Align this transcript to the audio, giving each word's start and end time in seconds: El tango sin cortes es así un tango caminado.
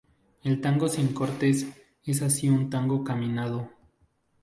El 0.43 0.59
tango 0.61 0.87
sin 0.89 1.13
cortes 1.13 1.67
es 2.07 2.23
así 2.23 2.49
un 2.49 2.71
tango 2.71 3.03
caminado. 3.03 3.69